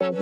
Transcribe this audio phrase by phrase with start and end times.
[0.00, 0.14] Today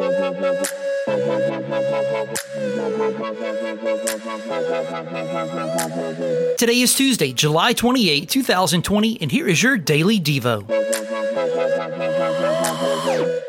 [6.81, 10.67] is Tuesday, July 28, 2020, and here is your Daily Devo.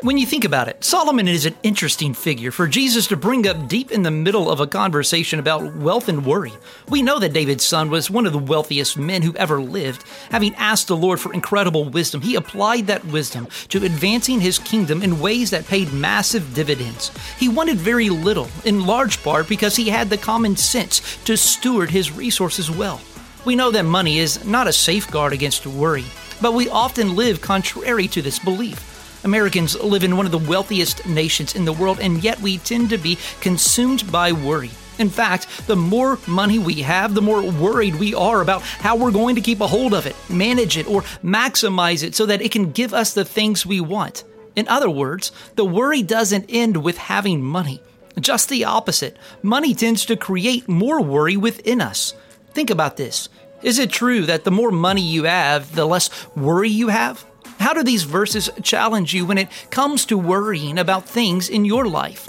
[0.02, 3.68] When you think about it, Solomon is an interesting figure for Jesus to bring up
[3.68, 6.52] deep in the middle of a conversation about wealth and worry.
[6.88, 10.04] We know that David's son was one of the wealthiest men who ever lived.
[10.30, 15.02] Having asked the Lord for incredible wisdom, he applied that wisdom to advancing his kingdom
[15.02, 17.10] in ways that paid massive dividends.
[17.38, 21.90] He wanted very little, in large part because he had the common sense to steward
[21.90, 23.00] his resources well.
[23.44, 26.04] We know that money is not a safeguard against worry,
[26.40, 29.22] but we often live contrary to this belief.
[29.24, 32.90] Americans live in one of the wealthiest nations in the world, and yet we tend
[32.90, 34.70] to be consumed by worry.
[34.98, 39.10] In fact, the more money we have, the more worried we are about how we're
[39.10, 42.52] going to keep a hold of it, manage it, or maximize it so that it
[42.52, 44.24] can give us the things we want.
[44.56, 47.82] In other words, the worry doesn't end with having money.
[48.18, 49.16] Just the opposite.
[49.42, 52.14] Money tends to create more worry within us.
[52.52, 53.28] Think about this.
[53.62, 57.26] Is it true that the more money you have, the less worry you have?
[57.58, 61.86] How do these verses challenge you when it comes to worrying about things in your
[61.86, 62.26] life?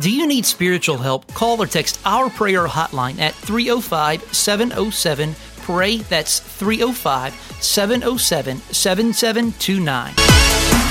[0.00, 1.26] Do you need spiritual help?
[1.34, 5.96] Call or text our prayer hotline at 305 707 PRAY.
[5.98, 10.89] That's 305 707 7729.